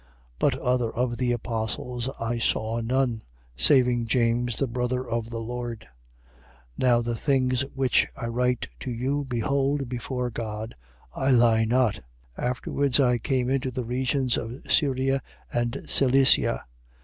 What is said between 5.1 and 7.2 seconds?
the Lord. 1:20. Now the